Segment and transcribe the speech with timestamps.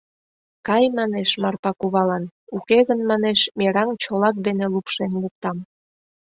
[0.67, 2.23] Кай, манеш Марпа кувалан,
[2.55, 5.57] уке гын, манеш, мераҥ чолак дене лупшен луктам!